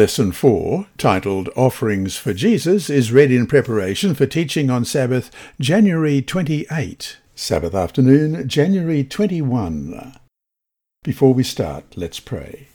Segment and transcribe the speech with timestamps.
[0.00, 5.30] Lesson 4, titled Offerings for Jesus, is read in preparation for teaching on Sabbath,
[5.60, 7.18] January 28.
[7.34, 10.14] Sabbath afternoon, January 21.
[11.04, 12.68] Before we start, let's pray.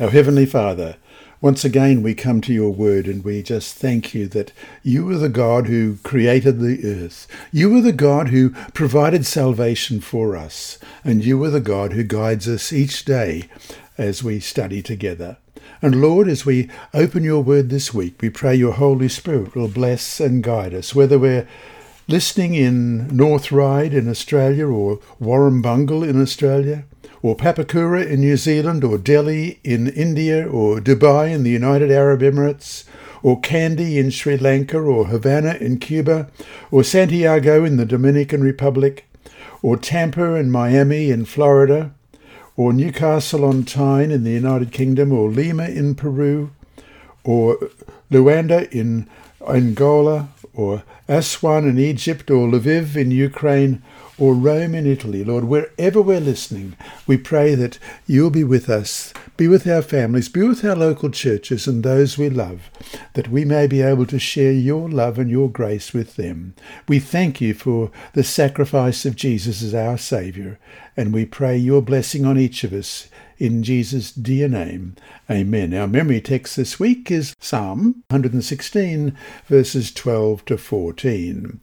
[0.00, 0.96] Our Heavenly Father,
[1.40, 4.50] once again we come to your word and we just thank you that
[4.82, 7.28] you are the God who created the earth.
[7.52, 10.80] You are the God who provided salvation for us.
[11.04, 13.44] And you are the God who guides us each day
[13.96, 15.36] as we study together.
[15.82, 19.68] And Lord, as we open your word this week, we pray your Holy Spirit will
[19.68, 21.46] bless and guide us, whether we're
[22.06, 26.84] listening in North Ryde in Australia or Warrumbungle in Australia,
[27.22, 32.20] or Papakura in New Zealand, or Delhi in India, or Dubai in the United Arab
[32.20, 32.84] Emirates,
[33.22, 36.28] or Kandy in Sri Lanka, or Havana in Cuba,
[36.70, 39.06] or Santiago in the Dominican Republic,
[39.62, 41.94] or Tampa and Miami in Florida,
[42.56, 46.50] or Newcastle on Tyne in the United Kingdom, or Lima in Peru,
[47.24, 47.70] or
[48.10, 49.08] Luanda in
[49.48, 53.82] Angola, or Aswan in Egypt, or Lviv in Ukraine,
[54.16, 55.24] or Rome in Italy.
[55.24, 60.28] Lord, wherever we're listening, we pray that you'll be with us, be with our families,
[60.28, 62.70] be with our local churches and those we love,
[63.14, 66.54] that we may be able to share your love and your grace with them.
[66.86, 70.58] We thank you for the sacrifice of Jesus as our Saviour,
[70.96, 73.08] and we pray your blessing on each of us.
[73.36, 74.94] In Jesus' dear name,
[75.28, 75.74] amen.
[75.74, 81.60] Our memory text this week is Psalm 116, verses 12 to 14.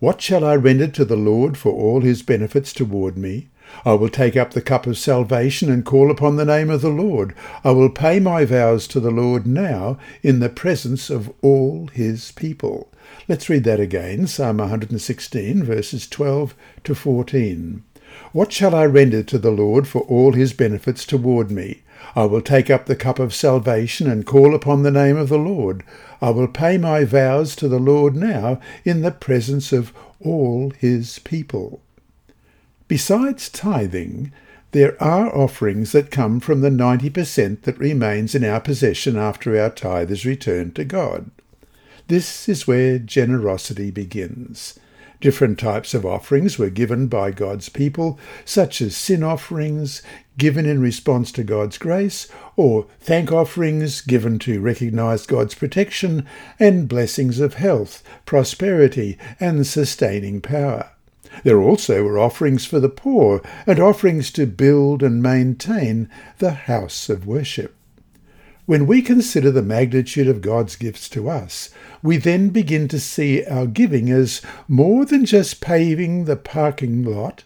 [0.00, 3.50] What shall I render to the Lord for all his benefits toward me?
[3.84, 6.88] I will take up the cup of salvation and call upon the name of the
[6.88, 7.36] Lord.
[7.62, 12.32] I will pay my vows to the Lord now in the presence of all his
[12.32, 12.90] people.
[13.28, 17.84] Let's read that again, Psalm 116, verses 12 to 14.
[18.32, 21.82] What shall I render to the Lord for all his benefits toward me?
[22.16, 25.38] I will take up the cup of salvation and call upon the name of the
[25.38, 25.84] Lord.
[26.22, 31.18] I will pay my vows to the Lord now in the presence of all his
[31.18, 31.82] people.
[32.88, 34.32] Besides tithing,
[34.70, 39.68] there are offerings that come from the 90% that remains in our possession after our
[39.68, 41.30] tithe is returned to God.
[42.08, 44.78] This is where generosity begins.
[45.22, 50.02] Different types of offerings were given by God's people, such as sin offerings
[50.36, 56.26] given in response to God's grace, or thank offerings given to recognize God's protection,
[56.58, 60.90] and blessings of health, prosperity, and sustaining power.
[61.44, 67.08] There also were offerings for the poor and offerings to build and maintain the house
[67.08, 67.76] of worship.
[68.72, 71.68] When we consider the magnitude of God's gifts to us,
[72.02, 77.44] we then begin to see our giving as more than just paving the parking lot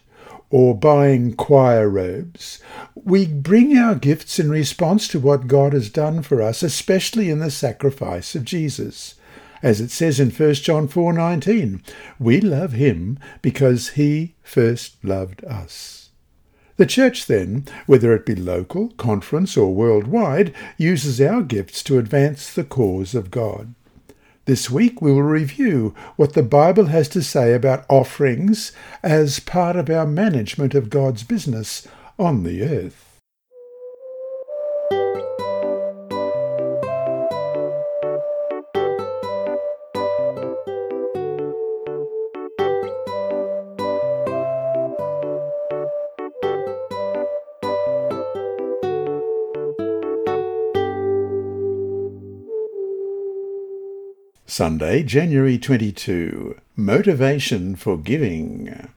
[0.49, 2.59] or buying choir robes.
[2.95, 7.39] We bring our gifts in response to what God has done for us, especially in
[7.39, 9.15] the sacrifice of Jesus.
[9.61, 11.81] As it says in 1 John 4:19,
[12.19, 16.06] we love him because he first loved us.
[16.77, 22.53] The Church, then, whether it be local, conference, or worldwide, uses our gifts to advance
[22.53, 23.73] the cause of God.
[24.45, 28.71] This week we will review what the Bible has to say about offerings
[29.01, 31.87] as part of our management of God's business
[32.19, 33.06] on the earth.
[54.57, 56.59] Sunday, January 22.
[56.75, 58.89] Motivation for Giving.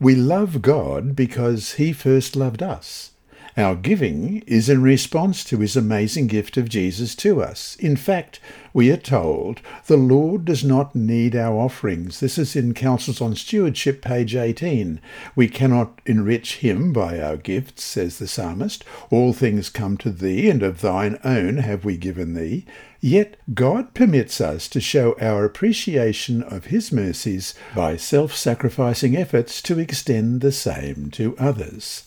[0.00, 3.11] We love God because He first loved us.
[3.54, 7.76] Our giving is in response to His amazing gift of Jesus to us.
[7.76, 8.40] In fact,
[8.72, 12.20] we are told the Lord does not need our offerings.
[12.20, 14.98] This is in Counsels on Stewardship, page 18.
[15.36, 18.84] We cannot enrich him by our gifts, says the psalmist.
[19.10, 22.64] All things come to thee, and of thine own have we given thee.
[23.02, 29.78] Yet God permits us to show our appreciation of his mercies by self-sacrificing efforts to
[29.78, 32.04] extend the same to others.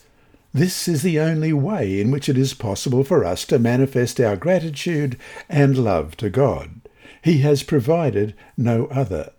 [0.56, 4.36] This is the only way in which it is possible for us to manifest our
[4.36, 5.18] gratitude
[5.50, 6.80] and love to God.
[7.20, 9.32] He has provided no other.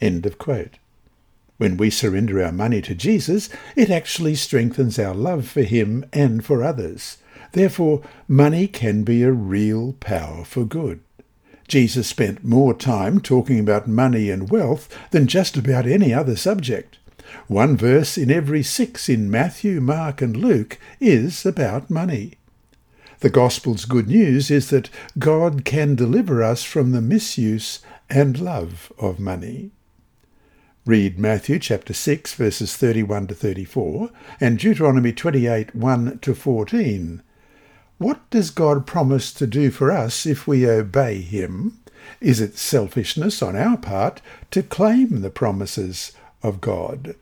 [0.00, 0.78] End of quote.
[1.56, 6.44] When we surrender our money to Jesus, it actually strengthens our love for Him and
[6.44, 7.16] for others.
[7.50, 11.00] Therefore, money can be a real power for good.
[11.66, 16.98] Jesus spent more time talking about money and wealth than just about any other subject.
[17.48, 22.34] One verse in every six in Matthew, Mark, and Luke is about money.
[23.20, 27.80] The Gospel's good news is that God can deliver us from the misuse
[28.10, 29.70] and love of money.
[30.84, 37.22] Read Matthew chapter 6 verses 31 to 34 and Deuteronomy 28 1 to 14.
[37.98, 41.78] What does God promise to do for us if we obey him?
[42.20, 44.20] Is it selfishness on our part
[44.50, 46.10] to claim the promises
[46.42, 47.14] of God?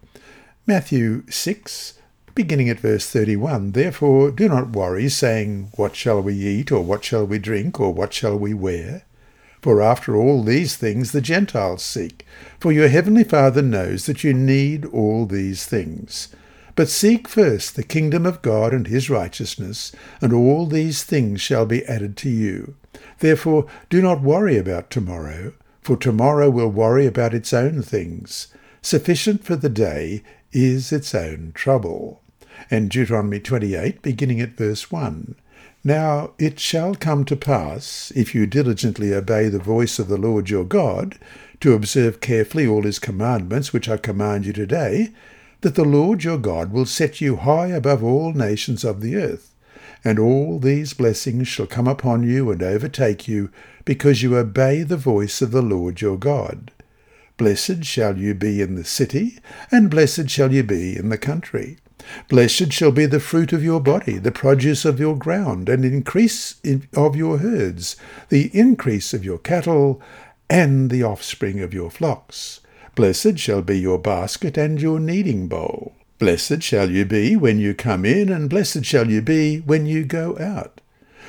[0.71, 1.95] Matthew 6
[2.37, 3.73] beginning at verse 31.
[3.73, 7.93] Therefore do not worry, saying, What shall we eat, or what shall we drink, or
[7.93, 9.03] what shall we wear?
[9.61, 12.25] For after all these things the Gentiles seek.
[12.61, 16.29] For your heavenly Father knows that you need all these things.
[16.77, 19.91] But seek first the kingdom of God and his righteousness,
[20.21, 22.77] and all these things shall be added to you.
[23.19, 25.53] Therefore do not worry about tomorrow,
[25.83, 28.47] for tomorrow will worry about its own things.
[28.83, 32.21] Sufficient for the day is its own trouble
[32.71, 35.35] and Deuteronomy 28, beginning at verse 1.
[35.83, 40.51] Now it shall come to pass, if you diligently obey the voice of the Lord
[40.51, 41.19] your God,
[41.61, 45.11] to observe carefully all his commandments which I command you today,
[45.63, 49.55] that the Lord your God will set you high above all nations of the earth.
[50.03, 53.51] And all these blessings shall come upon you and overtake you,
[53.85, 56.71] because you obey the voice of the Lord your God.
[57.41, 59.39] Blessed shall you be in the city,
[59.73, 61.79] and blessed shall you be in the country.
[62.29, 66.57] Blessed shall be the fruit of your body, the produce of your ground, and increase
[66.95, 67.97] of your herds,
[68.29, 70.03] the increase of your cattle,
[70.51, 72.61] and the offspring of your flocks.
[72.95, 75.95] Blessed shall be your basket and your kneading bowl.
[76.19, 80.05] Blessed shall you be when you come in, and blessed shall you be when you
[80.05, 80.83] go out.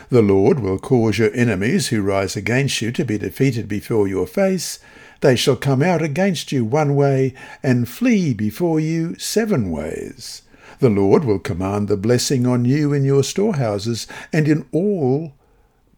[0.10, 4.28] The Lord will cause your enemies who rise against you to be defeated before your
[4.28, 4.78] face.
[5.22, 7.34] They shall come out against you one way,
[7.64, 10.42] and flee before you seven ways.
[10.80, 15.34] The Lord will command the blessing on you in your storehouses and in all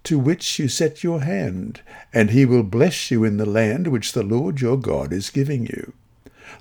[0.03, 1.79] to which you set your hand,
[2.13, 5.65] and he will bless you in the land which the Lord your God is giving
[5.65, 5.93] you.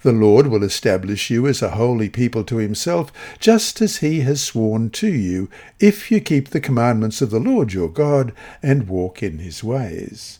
[0.02, 4.40] The Lord will establish you as a holy people to himself, just as he has
[4.40, 5.48] sworn to you,
[5.80, 8.32] if you keep the commandments of the Lord your God
[8.62, 10.38] and walk in his ways.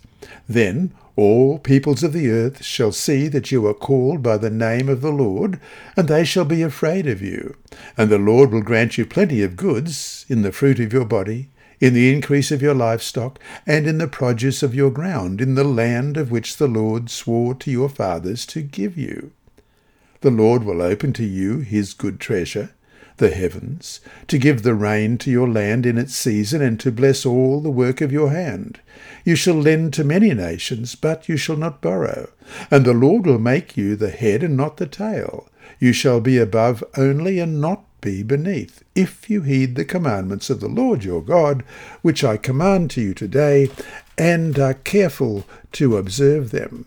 [0.48, 4.88] Then all peoples of the earth shall see that you are called by the name
[4.88, 5.60] of the Lord,
[5.96, 7.56] and they shall be afraid of you.
[7.98, 11.50] And the Lord will grant you plenty of goods in the fruit of your body,
[11.80, 15.64] in the increase of your livestock, and in the produce of your ground, in the
[15.64, 19.32] land of which the Lord swore to your fathers to give you.
[20.22, 22.70] The Lord will open to you his good treasure,
[23.22, 27.24] the heavens, to give the rain to your land in its season, and to bless
[27.24, 28.80] all the work of your hand.
[29.24, 32.30] You shall lend to many nations, but you shall not borrow.
[32.68, 35.48] And the Lord will make you the head and not the tail.
[35.78, 40.58] You shall be above only and not be beneath, if you heed the commandments of
[40.58, 41.62] the Lord your God,
[42.02, 43.70] which I command to you today,
[44.18, 46.86] and are careful to observe them.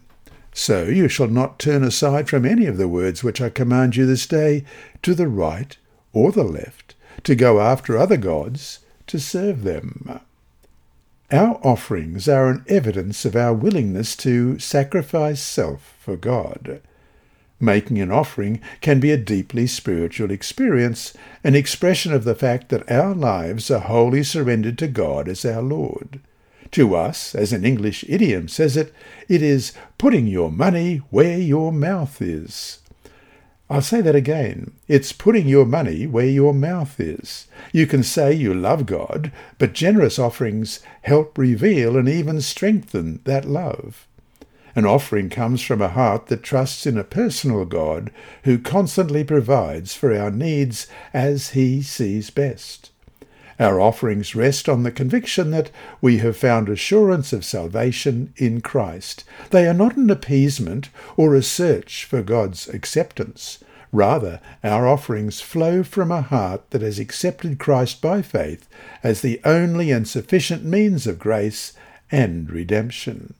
[0.54, 4.06] So you shall not turn aside from any of the words which I command you
[4.06, 4.66] this day,
[5.02, 5.78] to the right
[6.16, 10.22] or the left, to go after other gods, to serve them.
[11.32, 16.82] Our offerings are an evidence of our willingness to sacrifice self for God.
[17.60, 21.14] Making an offering can be a deeply spiritual experience,
[21.44, 25.62] an expression of the fact that our lives are wholly surrendered to God as our
[25.62, 26.20] Lord.
[26.72, 28.94] To us, as an English idiom says it,
[29.28, 32.80] it is putting your money where your mouth is.
[33.67, 34.74] I'll say that again.
[34.88, 37.48] It's putting your money where your mouth is.
[37.74, 43.45] You can say you love God, but generous offerings help reveal and even strengthen that
[43.45, 44.05] love.
[44.75, 48.12] An offering comes from a heart that trusts in a personal God
[48.43, 52.91] who constantly provides for our needs as he sees best.
[53.60, 55.72] Our offerings rest on the conviction that
[56.02, 59.24] we have found assurance of salvation in Christ.
[59.52, 63.60] They are not an appeasement or a search for God's acceptance.
[63.94, 68.68] Rather, our offerings flow from a heart that has accepted Christ by faith
[69.02, 71.72] as the only and sufficient means of grace
[72.12, 73.36] and redemption.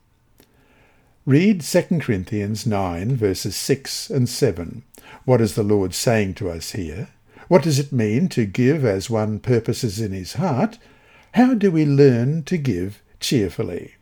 [1.26, 4.84] Read 2 Corinthians 9, verses 6 and 7.
[5.26, 7.10] What is the Lord saying to us here?
[7.48, 10.80] What does it mean to give as one purposes in his heart?
[11.34, 13.96] How do we learn to give cheerfully?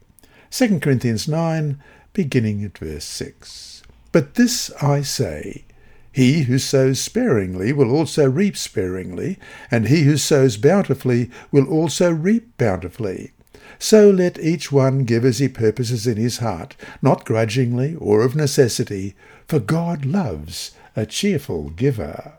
[0.51, 1.81] 2 Corinthians 9,
[2.13, 3.83] beginning at verse 6.
[4.13, 5.65] But this I say,
[6.11, 9.39] he who sows sparingly will also reap sparingly,
[9.71, 13.31] and he who sows bountifully will also reap bountifully.
[13.79, 18.35] So let each one give as he purposes in his heart, not grudgingly or of
[18.35, 19.15] necessity,
[19.47, 22.37] for God loves a cheerful giver.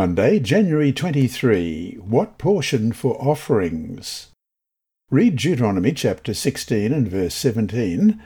[0.00, 1.98] Monday, January 23.
[2.00, 4.28] What portion for offerings?
[5.10, 8.18] Read Deuteronomy chapter 16 and verse 17.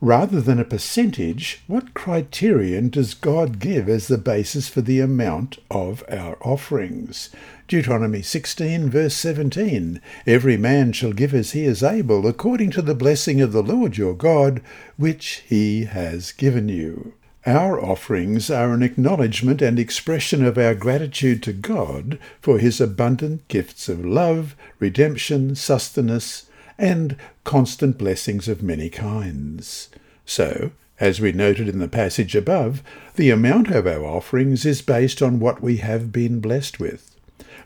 [0.00, 5.58] Rather than a percentage, what criterion does God give as the basis for the amount
[5.68, 7.30] of our offerings?
[7.66, 12.94] Deuteronomy 16, verse 17 Every man shall give as he is able, according to the
[12.94, 14.62] blessing of the Lord your God,
[14.96, 17.14] which he has given you.
[17.46, 23.46] Our offerings are an acknowledgement and expression of our gratitude to God for his abundant
[23.46, 29.90] gifts of love, redemption, sustenance, and constant blessings of many kinds.
[30.24, 32.82] So, as we noted in the passage above,
[33.14, 37.14] the amount of our offerings is based on what we have been blessed with.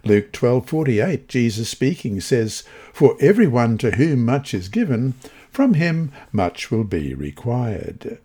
[0.04, 5.14] Luke 12:48 Jesus speaking says, "For everyone to whom much is given,
[5.50, 8.18] from him much will be required."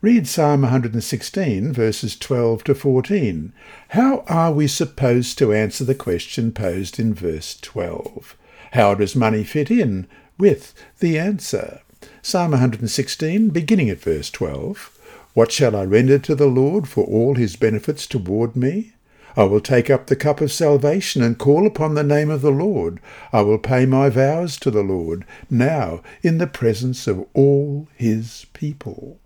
[0.00, 3.52] Read Psalm 116, verses 12 to 14.
[3.88, 8.36] How are we supposed to answer the question posed in verse 12?
[8.74, 10.06] How does money fit in
[10.38, 11.80] with the answer?
[12.22, 14.96] Psalm 116, beginning at verse 12.
[15.34, 18.92] What shall I render to the Lord for all his benefits toward me?
[19.36, 22.52] I will take up the cup of salvation and call upon the name of the
[22.52, 23.00] Lord.
[23.32, 28.46] I will pay my vows to the Lord, now in the presence of all his
[28.52, 29.18] people.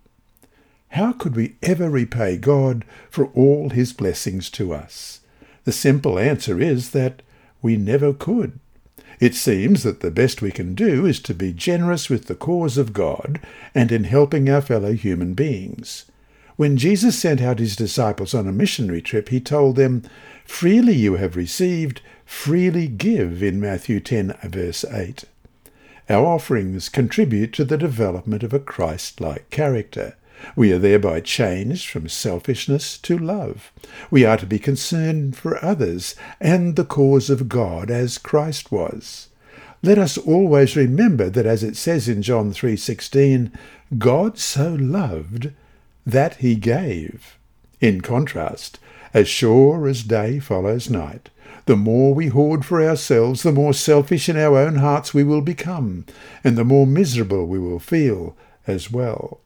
[0.92, 5.20] How could we ever repay God for all his blessings to us?
[5.64, 7.22] The simple answer is that
[7.62, 8.60] we never could.
[9.18, 12.76] It seems that the best we can do is to be generous with the cause
[12.76, 13.40] of God
[13.74, 16.04] and in helping our fellow human beings.
[16.56, 20.02] When Jesus sent out his disciples on a missionary trip, he told them,
[20.44, 25.24] Freely you have received, freely give, in Matthew 10, verse 8.
[26.10, 30.16] Our offerings contribute to the development of a Christ like character.
[30.56, 33.72] We are thereby changed from selfishness to love.
[34.10, 39.28] We are to be concerned for others and the cause of God as Christ was.
[39.82, 43.50] Let us always remember that as it says in John 3:16,
[43.98, 45.50] God so loved
[46.06, 47.36] that he gave.
[47.80, 48.78] In contrast,
[49.12, 51.30] as sure as day follows night,
[51.66, 55.42] the more we hoard for ourselves, the more selfish in our own hearts we will
[55.42, 56.04] become,
[56.42, 59.41] and the more miserable we will feel as well.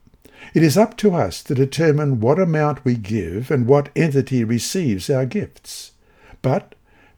[0.54, 5.10] It is up to us to determine what amount we give and what entity receives
[5.10, 5.92] our gifts.
[6.42, 6.74] But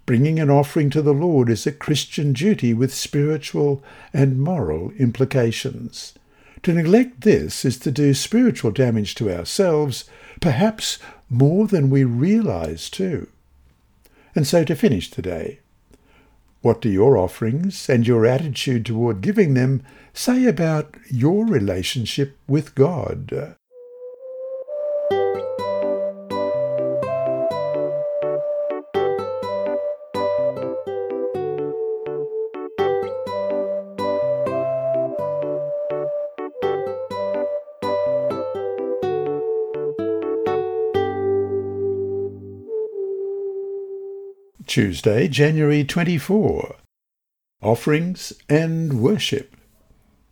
[0.07, 3.83] bringing an offering to the Lord is a Christian duty with spiritual
[4.13, 6.15] and moral implications.
[6.63, 10.05] To neglect this is to do spiritual damage to ourselves,
[10.41, 10.99] perhaps
[11.31, 13.29] more than we realize too.
[14.35, 15.61] And so to finish today,
[16.69, 19.83] what do your offerings and your attitude toward giving them
[20.13, 23.57] say about your relationship with God?
[44.69, 46.77] Tuesday, January 24.
[47.63, 49.57] Offerings and Worship.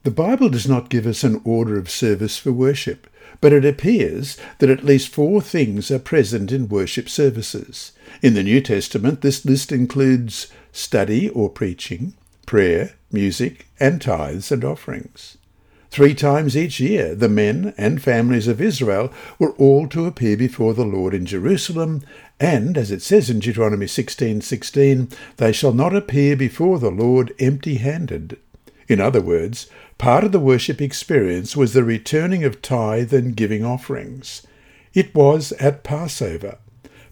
[0.03, 3.07] The Bible does not give us an order of service for worship,
[3.41, 7.93] but it appears that at least four things are present in worship services.
[8.21, 12.13] In the New Testament, this list includes study or preaching,
[12.45, 15.39] prayer, music, and tithes and offerings.
[15.97, 20.75] Three times each year, the men and families of Israel were all to appear before
[20.75, 22.03] the Lord in Jerusalem,
[22.39, 28.37] and, as it says in Deuteronomy 16:16, they shall not appear before the Lord empty-handed.
[28.89, 33.65] In other words, part of the worship experience was the returning of tithe and giving
[33.65, 34.43] offerings.
[34.93, 36.59] It was at Passover,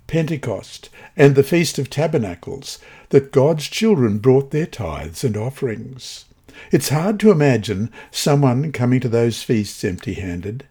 [0.07, 6.27] Pentecost, and the Feast of Tabernacles that God's children brought their tithes and offerings.
[6.71, 10.67] It's hard to imagine someone coming to those feasts empty-handed.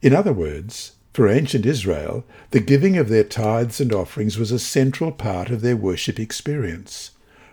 [0.00, 4.58] In other words, for ancient Israel, the giving of their tithes and offerings was a
[4.58, 7.10] central part of their worship experience.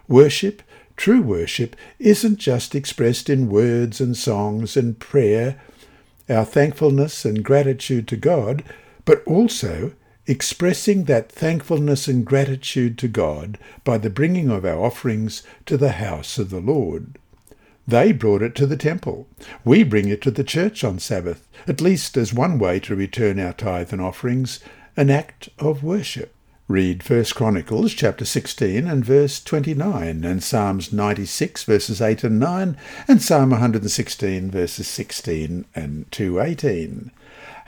[0.08, 0.62] Worship,
[0.96, 5.60] true worship, isn't just expressed in words and songs and prayer,
[6.30, 8.64] our thankfulness and gratitude to God,
[9.06, 9.94] but also
[10.30, 15.94] expressing that thankfulness and gratitude to God by the bringing of our offerings to the
[15.94, 17.18] house of the Lord.
[17.88, 19.28] They brought it to the temple.
[19.66, 23.40] We bring it to the church on Sabbath, at least as one way to return
[23.40, 24.60] our tithe and offerings,
[24.96, 26.36] an act of worship.
[26.68, 32.78] Read 1 Chronicles chapter 16 and verse 29, and Psalms 96 verses 8 and 9,
[33.08, 37.10] and Psalm 116 verses 16 and 218.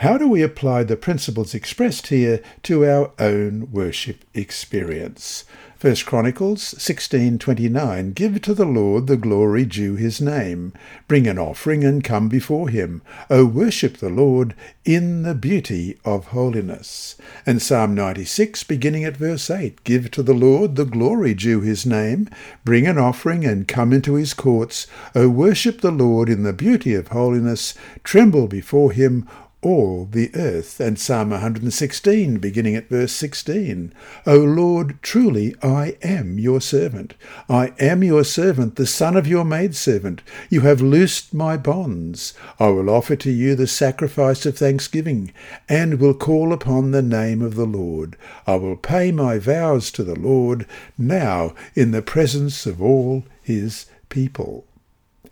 [0.02, 5.46] How do we apply the principles expressed here to our own worship experience?
[5.82, 10.74] 1 Chronicles 16:29 Give to the Lord the glory due his name.
[11.08, 13.02] Bring an offering and come before him.
[13.32, 14.54] O worship the Lord
[14.86, 17.16] in the beauty of holiness.
[17.48, 21.84] And Psalm 96 beginning at verse 8 Give to the Lord the glory due his
[21.84, 22.30] name.
[22.64, 24.86] Bring an offering and come into his courts.
[25.16, 27.74] O worship the Lord in the beauty of holiness.
[28.04, 29.28] Tremble before him
[29.62, 30.80] all the earth.
[30.80, 33.94] And Psalm 116, beginning at verse 16.
[34.26, 37.14] O Lord, truly I am your servant.
[37.48, 40.22] I am your servant, the son of your maidservant.
[40.50, 42.34] You have loosed my bonds.
[42.60, 45.34] I will offer to you the sacrifice of thanksgiving,
[45.70, 48.18] and will call upon the name of the Lord.
[48.48, 50.66] I will pay my vows to the Lord
[50.98, 54.66] now in the presence of all his people.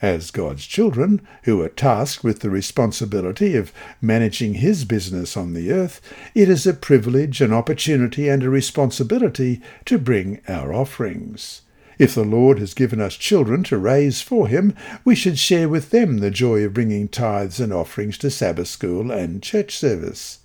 [0.01, 5.71] As God's children, who are tasked with the responsibility of managing His business on the
[5.71, 5.99] earth,
[6.33, 11.63] it is a privilege, an opportunity, and a responsibility to bring our offerings.
[11.97, 15.89] If the Lord has given us children to raise for Him, we should share with
[15.89, 20.39] them the joy of bringing tithes and offerings to Sabbath school and church service.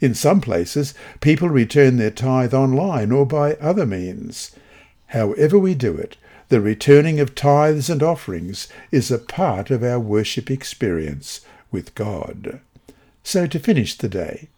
[0.00, 4.52] In some places, people return their tithe online or by other means.
[5.06, 10.00] However we do it, the returning of tithes and offerings is a part of our
[10.00, 12.60] worship experience with God.
[13.22, 14.48] So to finish the day,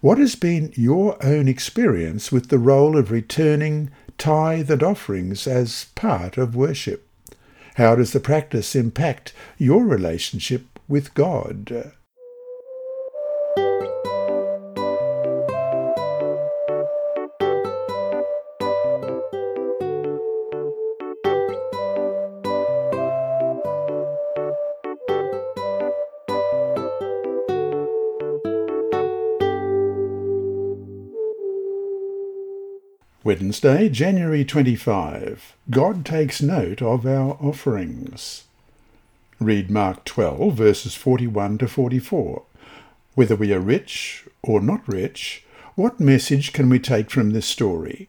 [0.00, 5.86] what has been your own experience with the role of returning tithe and offerings as
[5.94, 7.06] part of worship?
[7.76, 11.92] How does the practice impact your relationship with God?
[33.46, 35.54] Wednesday, January 25.
[35.70, 38.42] God takes note of our offerings.
[39.38, 42.42] Read Mark 12, verses 41 to 44.
[43.14, 45.44] Whether we are rich or not rich,
[45.76, 48.08] what message can we take from this story?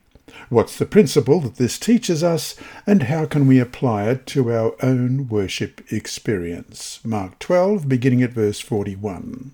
[0.49, 2.55] What's the principle that this teaches us,
[2.87, 6.99] and how can we apply it to our own worship experience?
[7.05, 9.53] Mark 12, beginning at verse 41.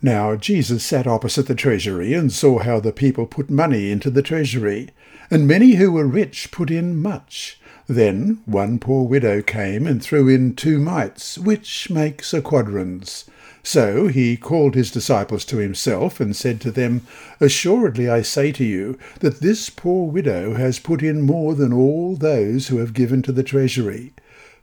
[0.00, 4.22] Now Jesus sat opposite the treasury and saw how the people put money into the
[4.22, 4.88] treasury,
[5.30, 7.60] and many who were rich put in much.
[7.86, 13.24] Then one poor widow came and threw in two mites, which makes a quadrans.
[13.62, 17.06] So he called his disciples to himself and said to them,
[17.40, 22.16] Assuredly I say to you that this poor widow has put in more than all
[22.16, 24.12] those who have given to the treasury,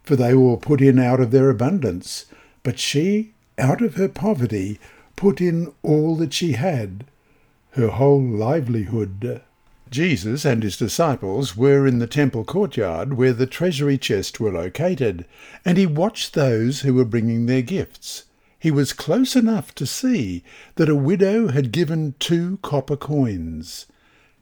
[0.04, 2.26] for they all put in out of their abundance,
[2.64, 4.80] but she, out of her poverty,
[5.16, 7.06] put in all that she had,
[7.72, 9.42] her whole livelihood.
[9.92, 15.26] Jesus and his disciples were in the temple courtyard where the treasury chests were located,
[15.64, 18.24] and he watched those who were bringing their gifts.
[18.60, 20.44] He was close enough to see
[20.76, 23.86] that a widow had given two copper coins.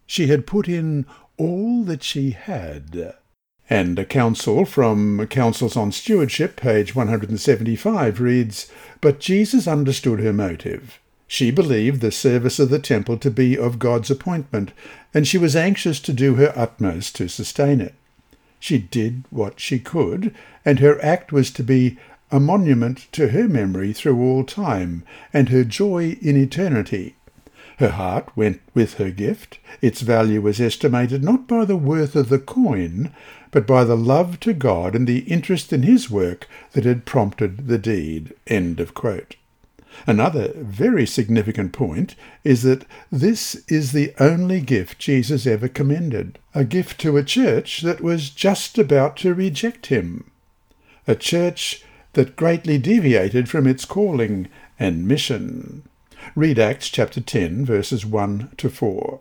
[0.05, 1.05] She had put in
[1.37, 3.15] all that she had.
[3.69, 10.99] And a counsel from Counsels on Stewardship, page 175, reads, But Jesus understood her motive.
[11.27, 14.71] She believed the service of the temple to be of God's appointment,
[15.13, 17.95] and she was anxious to do her utmost to sustain it.
[18.59, 20.33] She did what she could,
[20.63, 21.97] and her act was to be
[22.31, 27.15] a monument to her memory through all time, and her joy in eternity.
[27.77, 29.59] Her heart went with her gift.
[29.81, 33.11] Its value was estimated not by the worth of the coin,
[33.51, 37.67] but by the love to God and the interest in his work that had prompted
[37.67, 38.33] the deed.
[38.47, 39.35] End of quote.
[40.07, 46.63] Another very significant point is that this is the only gift Jesus ever commended, a
[46.63, 50.29] gift to a church that was just about to reject him,
[51.07, 54.47] a church that greatly deviated from its calling
[54.79, 55.83] and mission.
[56.35, 59.19] Read Acts chapter 10, verses 1 to 4.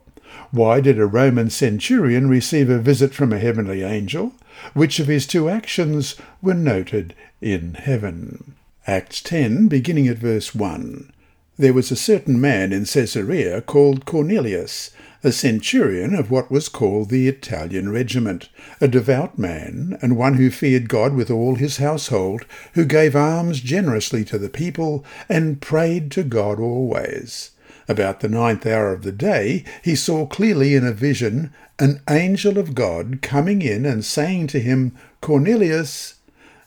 [0.50, 4.32] Why did a Roman centurion receive a visit from a heavenly angel?
[4.72, 8.54] Which of his two actions were noted in heaven?
[8.86, 11.10] Acts 10, beginning at verse 1.
[11.56, 14.90] There was a certain man in Caesarea called Cornelius,
[15.22, 18.50] a centurion of what was called the Italian regiment,
[18.82, 22.44] a devout man, and one who feared God with all his household,
[22.74, 27.52] who gave alms generously to the people, and prayed to God always.
[27.88, 32.58] About the ninth hour of the day, he saw clearly in a vision an angel
[32.58, 36.16] of God coming in and saying to him, Cornelius.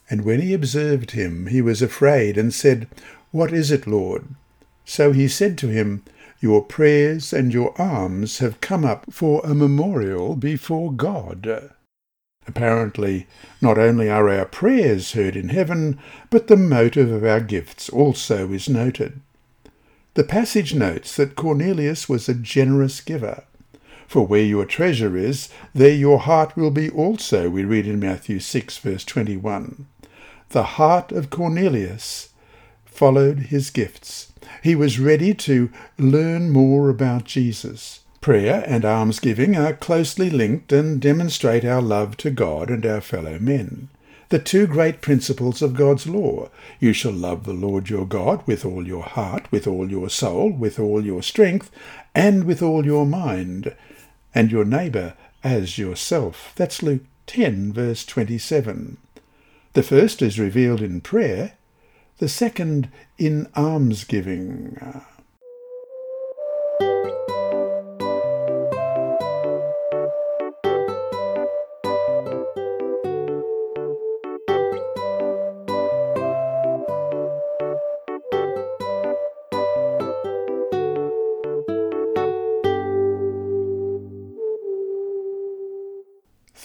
[0.10, 2.88] And when he observed him, he was afraid and said,
[3.32, 4.26] What is it, Lord?
[4.86, 6.04] So he said to him,
[6.40, 11.72] Your prayers and your alms have come up for a memorial before God.
[12.48, 13.28] Apparently,
[13.62, 18.52] not only are our prayers heard in heaven, but the motive of our gifts also
[18.54, 19.20] is noted.
[20.14, 23.44] The passage notes that Cornelius was a generous giver.
[24.08, 28.40] For where your treasure is, there your heart will be also, we read in Matthew
[28.40, 29.86] 6, verse 21.
[30.50, 32.30] The heart of Cornelius
[32.86, 34.32] followed his gifts.
[34.64, 38.00] He was ready to learn more about Jesus.
[38.22, 43.38] Prayer and almsgiving are closely linked and demonstrate our love to God and our fellow
[43.40, 43.90] men.
[44.30, 46.50] The two great principles of God's law.
[46.80, 50.50] You shall love the Lord your God with all your heart, with all your soul,
[50.50, 51.72] with all your strength,
[52.16, 53.76] and with all your mind,
[54.34, 56.54] and your neighbour as yourself.
[56.56, 58.98] That's Luke 10, verse 27.
[59.78, 61.54] The first is revealed in prayer,
[62.18, 64.76] the second in almsgiving.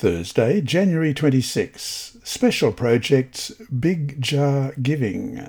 [0.02, 2.16] Thursday, January 26.
[2.24, 5.48] Special projects Big Jar Giving.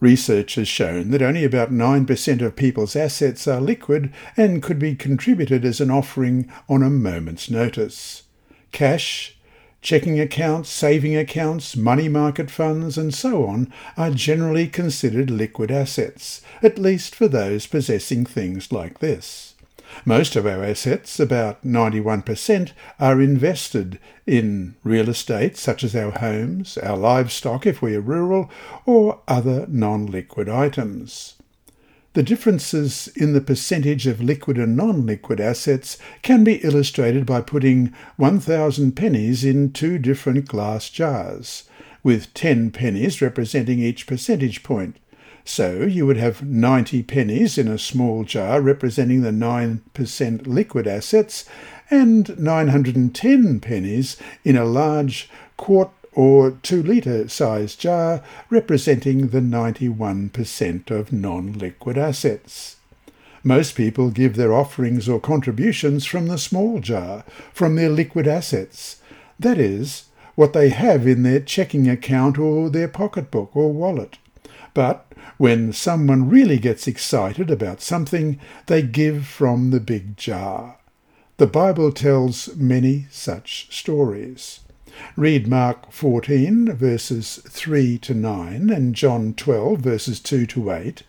[0.00, 4.96] Research has shown that only about 9% of people's assets are liquid and could be
[4.96, 8.24] contributed as an offering on a moment's notice.
[8.72, 9.38] Cash,
[9.80, 16.42] checking accounts, saving accounts, money market funds, and so on are generally considered liquid assets,
[16.60, 19.49] at least for those possessing things like this.
[20.04, 26.78] Most of our assets, about 91%, are invested in real estate, such as our homes,
[26.78, 28.50] our livestock if we are rural,
[28.86, 31.34] or other non liquid items.
[32.12, 37.40] The differences in the percentage of liquid and non liquid assets can be illustrated by
[37.40, 41.64] putting 1,000 pennies in two different glass jars,
[42.02, 44.96] with 10 pennies representing each percentage point.
[45.44, 51.44] So you would have 90 pennies in a small jar representing the 9% liquid assets
[51.90, 60.90] and 910 pennies in a large quart or 2 litre size jar representing the 91%
[60.90, 62.76] of non-liquid assets.
[63.42, 69.00] Most people give their offerings or contributions from the small jar, from their liquid assets.
[69.38, 74.18] That is, what they have in their checking account or their pocketbook or wallet.
[74.74, 75.06] But
[75.38, 80.76] when someone really gets excited about something, they give from the big jar.
[81.38, 84.60] The Bible tells many such stories.
[85.16, 91.02] Read Mark 14, verses 3 to 9, and John 12, verses 2 to 8.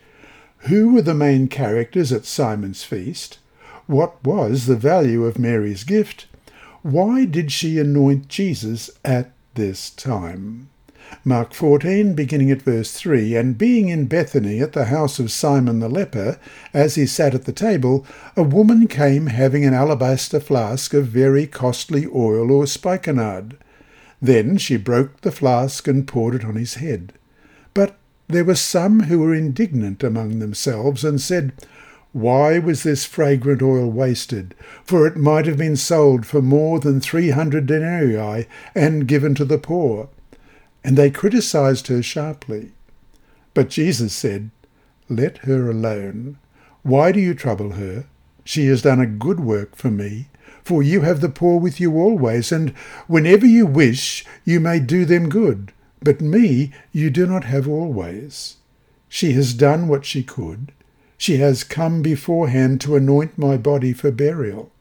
[0.68, 3.38] Who were the main characters at Simon's feast?
[3.86, 6.26] What was the value of Mary's gift?
[6.82, 10.70] Why did she anoint Jesus at this time?
[11.24, 15.78] Mark 14, beginning at verse 3 And being in Bethany at the house of Simon
[15.78, 16.38] the leper,
[16.74, 18.04] as he sat at the table,
[18.36, 23.56] a woman came having an alabaster flask of very costly oil or spikenard.
[24.20, 27.12] Then she broke the flask and poured it on his head.
[27.74, 27.96] But
[28.28, 31.52] there were some who were indignant among themselves and said,
[32.12, 34.54] why was this fragrant oil wasted?
[34.84, 39.46] For it might have been sold for more than three hundred denarii and given to
[39.46, 40.10] the poor
[40.84, 42.72] and they criticized her sharply.
[43.54, 44.50] But Jesus said,
[45.08, 46.38] Let her alone.
[46.82, 48.06] Why do you trouble her?
[48.44, 50.28] She has done a good work for me.
[50.64, 52.70] For you have the poor with you always, and
[53.06, 55.72] whenever you wish, you may do them good.
[56.00, 58.56] But me you do not have always.
[59.08, 60.72] She has done what she could.
[61.18, 64.72] She has come beforehand to anoint my body for burial.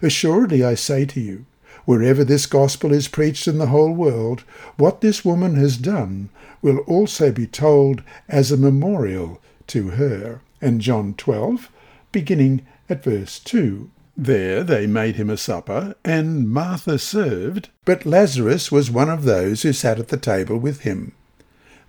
[0.00, 1.44] Assuredly I say to you,
[1.90, 4.44] Wherever this gospel is preached in the whole world,
[4.76, 6.28] what this woman has done
[6.62, 10.40] will also be told as a memorial to her.
[10.60, 11.68] And John 12,
[12.12, 13.90] beginning at verse 2.
[14.16, 19.62] There they made him a supper, and Martha served, but Lazarus was one of those
[19.62, 21.10] who sat at the table with him.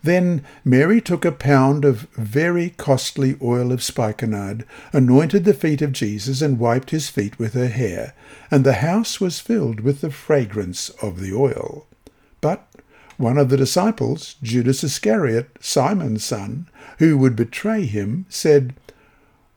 [0.03, 5.91] Then Mary took a pound of very costly oil of spikenard, anointed the feet of
[5.91, 8.13] Jesus, and wiped his feet with her hair,
[8.49, 11.85] and the house was filled with the fragrance of the oil.
[12.41, 12.67] But
[13.17, 18.73] one of the disciples, Judas Iscariot, Simon's son, who would betray him, said,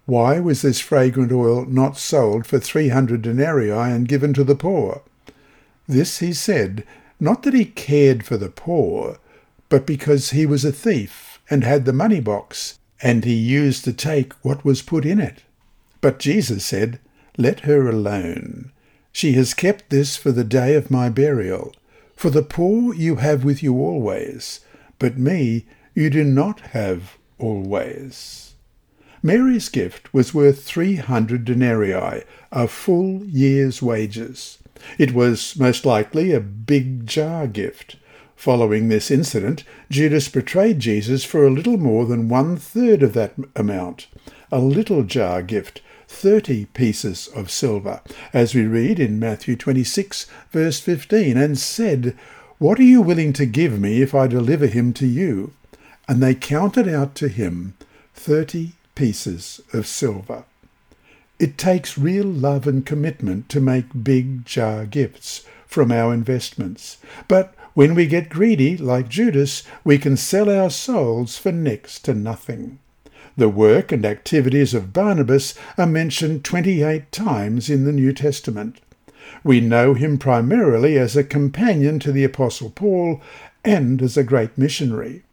[0.05, 4.55] Why was this fragrant oil not sold for three hundred denarii and given to the
[4.55, 5.01] poor?
[5.89, 6.85] This he said,
[7.21, 9.19] not that he cared for the poor,
[9.75, 13.93] but because he was a thief and had the money box, and he used to
[13.93, 15.43] take what was put in it.
[16.01, 17.01] But Jesus said,
[17.37, 18.71] Let her alone.
[19.11, 21.75] She has kept this for the day of my burial.
[22.15, 24.61] For the poor you have with you always,
[25.01, 28.55] but me you do not have always.
[29.25, 34.59] Mary's gift was worth three hundred denarii, a full year's wages.
[34.99, 37.97] It was most likely a big jar gift.
[38.37, 43.35] Following this incident, Judas betrayed Jesus for a little more than one third of that
[43.57, 44.07] amount,
[44.53, 48.01] a little jar gift, thirty pieces of silver,
[48.33, 52.17] as we read in Matthew 26, verse 15, and said,
[52.59, 55.53] What are you willing to give me if I deliver him to you?
[56.07, 57.75] And they counted out to him
[58.15, 60.45] thirty pieces of silver.
[61.39, 66.99] It takes real love and commitment to make big jar gifts from our investments.
[67.27, 72.15] But when we get greedy, like Judas, we can sell our souls for next to
[72.15, 72.79] nothing.
[73.37, 78.81] The work and activities of Barnabas are mentioned 28 times in the New Testament.
[79.43, 83.21] We know him primarily as a companion to the Apostle Paul
[83.65, 85.25] and as a great missionary.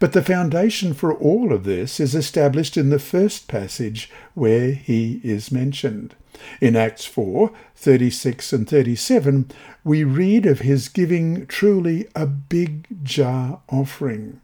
[0.00, 5.20] But the foundation for all of this is established in the first passage where he
[5.22, 6.16] is mentioned.
[6.60, 9.50] In Acts 4 36 and 37,
[9.84, 14.40] we read of his giving truly a big jar offering.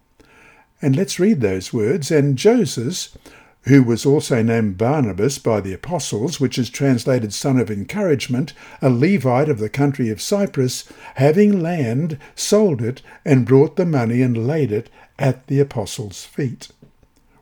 [0.83, 2.11] And let's read those words.
[2.11, 3.17] And Joseph,
[3.63, 8.89] who was also named Barnabas by the apostles, which is translated son of encouragement, a
[8.89, 10.85] Levite of the country of Cyprus,
[11.17, 16.69] having land, sold it, and brought the money and laid it at the apostles' feet.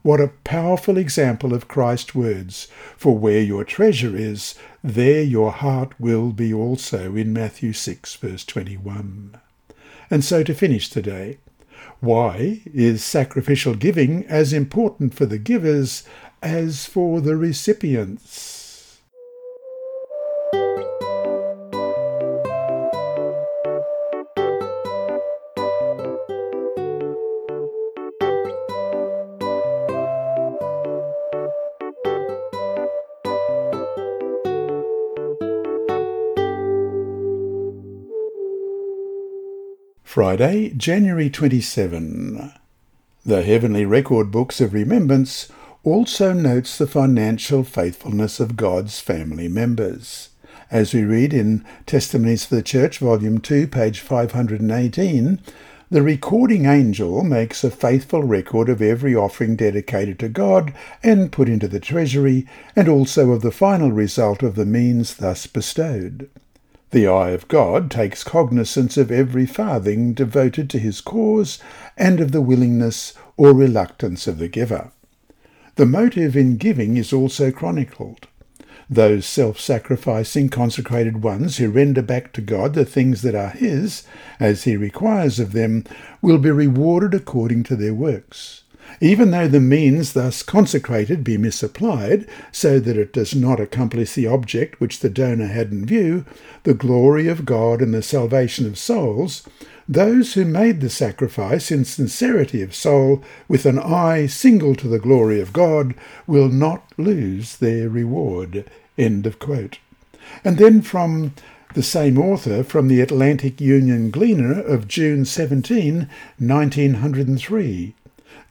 [0.09, 5.93] What a powerful example of Christ's words, for where your treasure is, there your heart
[6.01, 9.39] will be also, in Matthew 6, verse 21.
[10.11, 11.37] And so to finish today,
[12.01, 16.05] why is sacrificial giving as important for the givers
[16.43, 18.58] as for the recipients?
[40.19, 42.53] Friday, January 27.
[43.25, 45.49] The Heavenly Record Books of Remembrance
[45.85, 50.31] also notes the financial faithfulness of God's family members.
[50.73, 55.41] As we read in Testimonies for the Church, Volume 2, page 518,
[55.89, 61.49] the recording angel makes a faithful record of every offering dedicated to God and put
[61.49, 66.29] into the treasury, and also of the final result of the means thus bestowed.
[66.91, 71.59] The eye of God takes cognizance of every farthing devoted to his cause
[71.99, 74.91] and of the willingness or reluctance of the giver.
[75.77, 78.27] The motive in giving is also chronicled.
[78.89, 84.05] Those self-sacrificing consecrated ones who render back to God the things that are his,
[84.41, 85.85] as he requires of them,
[86.23, 88.65] will be rewarded according to their works
[89.01, 94.27] even though the means thus consecrated be misapplied, so that it does not accomplish the
[94.27, 96.25] object which the donor had in view,
[96.65, 99.47] the glory of God and the salvation of souls,
[99.89, 104.99] those who made the sacrifice in sincerity of soul, with an eye single to the
[104.99, 105.95] glory of God,
[106.27, 108.65] will not lose their reward.
[108.99, 109.79] End of quote.
[110.45, 111.33] And then from
[111.75, 117.95] the same author from the Atlantic Union Gleaner of June 17, 1903.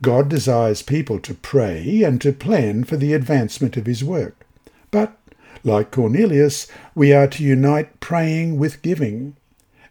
[0.01, 4.45] God desires people to pray and to plan for the advancement of his work.
[4.91, 5.17] But,
[5.63, 9.35] like Cornelius, we are to unite praying with giving.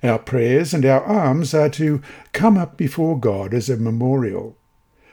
[0.02, 2.00] Our prayers and our alms are to
[2.32, 4.56] come up before God as a memorial.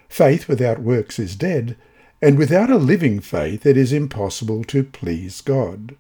[0.10, 1.76] Faith without works is dead,
[2.22, 5.96] and without a living faith it is impossible to please God.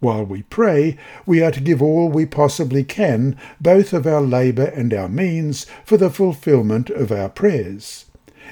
[0.00, 4.64] While we pray, we are to give all we possibly can, both of our labour
[4.64, 8.06] and our means, for the fulfilment of our prayers.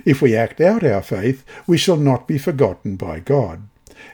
[0.05, 3.63] If we act out our faith, we shall not be forgotten by God.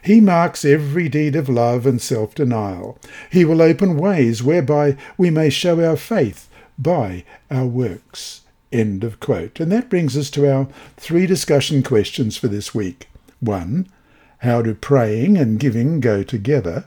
[0.00, 2.98] He marks every deed of love and self denial.
[3.30, 8.42] He will open ways whereby we may show our faith by our works.
[8.72, 9.60] End of quote.
[9.60, 13.08] And that brings us to our three discussion questions for this week.
[13.40, 13.88] One,
[14.38, 16.86] how do praying and giving go together?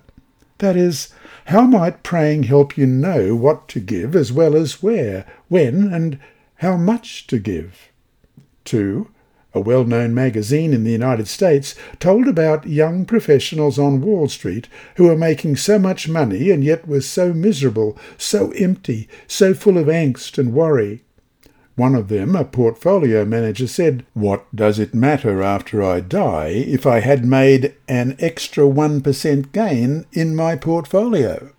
[0.60, 1.10] That is,
[1.46, 6.20] how might praying help you know what to give as well as where, when, and
[6.56, 7.92] how much to give?
[8.66, 9.08] 2,
[9.54, 14.68] a well known magazine in the United States, told about young professionals on Wall Street
[14.96, 19.78] who were making so much money and yet were so miserable, so empty, so full
[19.78, 21.04] of angst and worry.
[21.78, 26.88] One of them, a portfolio manager, said, What does it matter after I die if
[26.88, 31.52] I had made an extra 1% gain in my portfolio?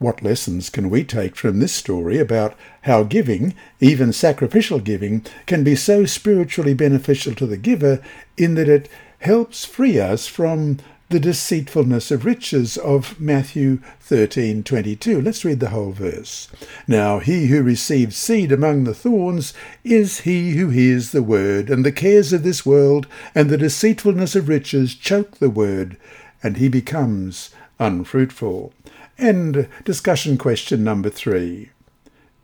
[0.00, 5.62] What lessons can we take from this story about how giving, even sacrificial giving, can
[5.62, 8.02] be so spiritually beneficial to the giver
[8.36, 8.88] in that it
[9.20, 10.78] helps free us from
[11.10, 15.22] the deceitfulness of riches of Matthew 13:22.
[15.22, 16.48] Let's read the whole verse.
[16.86, 21.84] Now he who receives seed among the thorns is he who hears the word, and
[21.84, 25.96] the cares of this world and the deceitfulness of riches choke the word,
[26.42, 28.74] and he becomes unfruitful.
[29.16, 31.70] And discussion question number 3.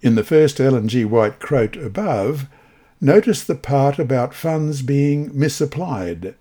[0.01, 1.05] In the first Ellen G.
[1.05, 2.47] White quote above,
[3.01, 6.35] notice the part about funds being misapplied.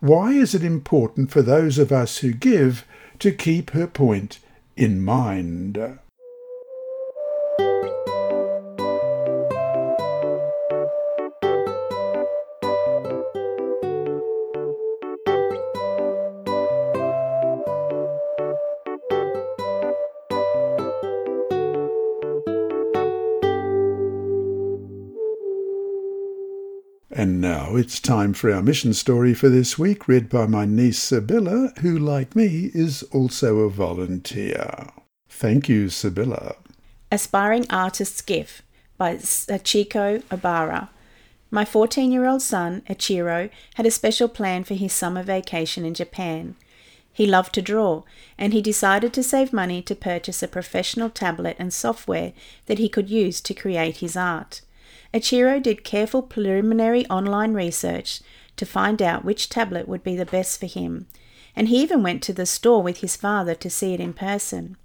[0.00, 2.86] Why is it important for those of us who give
[3.20, 4.38] to keep her point
[4.76, 5.98] in mind?
[27.54, 31.72] Now it's time for our mission story for this week, read by my niece Sibylla,
[31.82, 34.88] who, like me, is also a volunteer.
[35.28, 36.56] Thank you, Sibylla.
[37.12, 38.62] Aspiring Artist's Gift
[38.98, 40.88] by Sachiko Obara.
[41.52, 45.94] My 14 year old son, Ichiro, had a special plan for his summer vacation in
[45.94, 46.56] Japan.
[47.12, 48.02] He loved to draw,
[48.36, 52.32] and he decided to save money to purchase a professional tablet and software
[52.66, 54.60] that he could use to create his art.
[55.14, 58.20] Ichiro did careful preliminary online research
[58.56, 61.06] to find out which tablet would be the best for him,
[61.54, 64.76] and he even went to the store with his father to see it in person.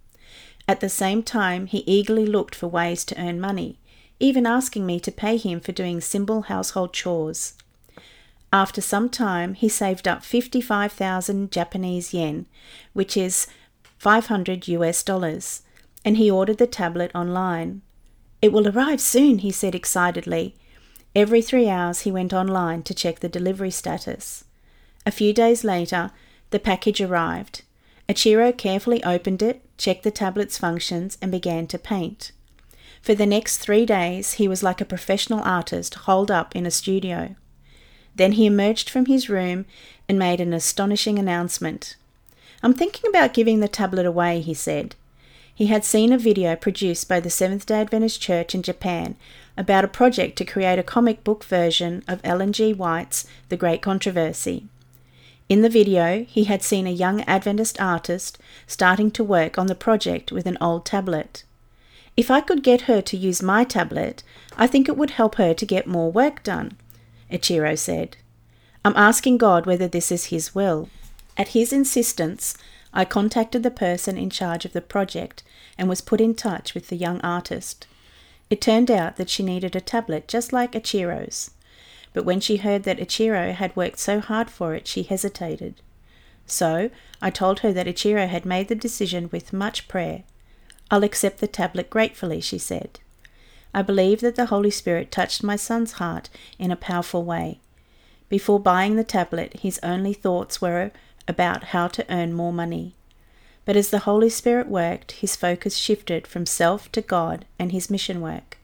[0.67, 3.79] At the same time, he eagerly looked for ways to earn money,
[4.19, 7.55] even asking me to pay him for doing simple household chores.
[8.53, 12.45] After some time, he saved up 55,000 Japanese yen,
[12.93, 13.47] which is
[13.97, 15.63] 500 US dollars,
[16.05, 17.81] and he ordered the tablet online.
[18.41, 20.55] It will arrive soon, he said excitedly.
[21.15, 24.45] Every three hours he went online to check the delivery status.
[25.05, 26.11] A few days later,
[26.51, 27.63] the package arrived.
[28.07, 32.31] Ichiro carefully opened it, checked the tablet's functions, and began to paint.
[33.01, 36.71] For the next three days, he was like a professional artist holed up in a
[36.71, 37.35] studio.
[38.15, 39.65] Then he emerged from his room
[40.07, 41.95] and made an astonishing announcement.
[42.61, 44.95] I'm thinking about giving the tablet away, he said.
[45.59, 49.17] He had seen a video produced by the Seventh day Adventist Church in Japan
[49.57, 52.71] about a project to create a comic book version of Ellen G.
[52.71, 54.67] White's The Great Controversy.
[55.49, 59.75] In the video, he had seen a young Adventist artist starting to work on the
[59.75, 61.43] project with an old tablet.
[62.15, 64.23] If I could get her to use my tablet,
[64.55, 66.77] I think it would help her to get more work done,
[67.29, 68.15] Ichiro said.
[68.85, 70.87] I'm asking God whether this is His will.
[71.35, 72.55] At His insistence,
[72.93, 75.43] I contacted the person in charge of the project
[75.77, 77.87] and was put in touch with the young artist.
[78.49, 81.51] It turned out that she needed a tablet just like Ichiro's,
[82.13, 85.75] but when she heard that Ichiro had worked so hard for it, she hesitated.
[86.47, 86.89] So
[87.21, 90.23] I told her that Ichiro had made the decision with much prayer.
[90.89, 92.99] I'll accept the tablet gratefully, she said.
[93.71, 97.59] I believe that the Holy Spirit touched my son's heart in a powerful way.
[98.27, 100.91] Before buying the tablet, his only thoughts were
[101.29, 102.95] about how to earn more money.
[103.63, 107.89] But as the Holy Spirit worked, his focus shifted from self to God and his
[107.89, 108.57] mission work.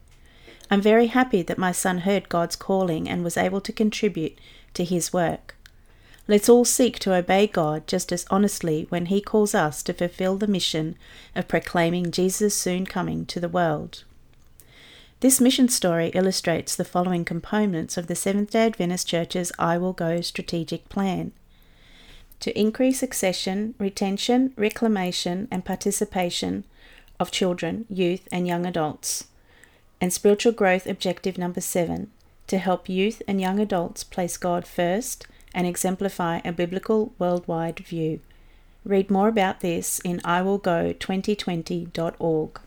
[0.70, 4.36] I'm very happy that my son heard God's calling and was able to contribute
[4.74, 5.54] to his work.
[6.28, 10.36] Let's all seek to obey God just as honestly when He calls us to fulfill
[10.36, 10.96] the mission
[11.36, 14.02] of proclaiming Jesus' soon coming to the world.
[15.20, 19.92] This mission story illustrates the following components of the Seventh day Adventist Church's I Will
[19.92, 21.32] Go strategic plan
[22.40, 26.64] to increase accession, retention, reclamation, and participation
[27.18, 29.24] of children, youth, and young adults.
[30.00, 32.10] And spiritual growth objective number seven
[32.46, 38.20] to help youth and young adults place God first and exemplify a biblical worldwide view.
[38.84, 42.60] Read more about this in iwillgo2020.org.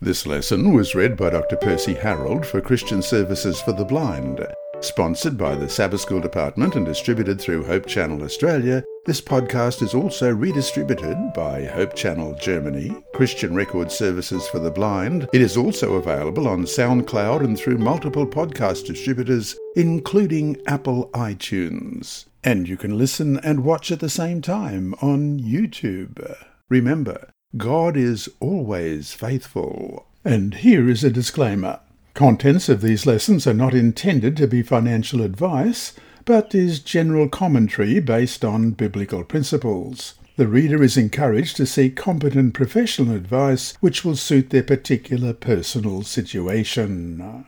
[0.00, 1.56] This lesson was read by Dr.
[1.56, 4.46] Percy Harrold for Christian Services for the Blind.
[4.80, 9.94] Sponsored by the Sabbath School Department and distributed through Hope Channel Australia, this podcast is
[9.94, 15.28] also redistributed by Hope Channel Germany, Christian Record Services for the Blind.
[15.32, 22.26] It is also available on SoundCloud and through multiple podcast distributors, including Apple iTunes.
[22.44, 26.36] And you can listen and watch at the same time on YouTube.
[26.68, 30.06] Remember, God is always faithful.
[30.24, 31.80] And here is a disclaimer.
[32.16, 35.92] Contents of these lessons are not intended to be financial advice,
[36.24, 40.14] but is general commentary based on biblical principles.
[40.36, 46.04] The reader is encouraged to seek competent professional advice which will suit their particular personal
[46.04, 47.44] situation.